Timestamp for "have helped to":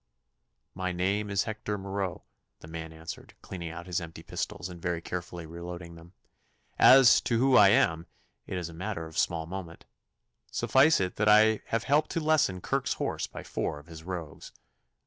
11.67-12.19